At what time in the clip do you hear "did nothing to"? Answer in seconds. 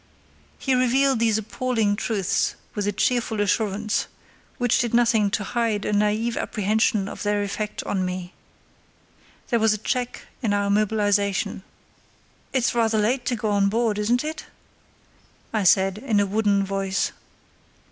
4.79-5.43